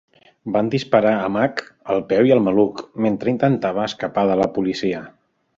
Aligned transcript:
Van 0.53 0.71
disparar 0.75 1.11
a 1.17 1.27
Mack 1.35 1.61
al 1.95 2.01
peu 2.13 2.29
i 2.31 2.35
al 2.37 2.43
maluc 2.47 2.83
mentre 3.07 3.35
intentava 3.37 3.87
escapar 3.93 4.29
de 4.33 4.43
la 4.45 4.53
policia. 4.57 5.09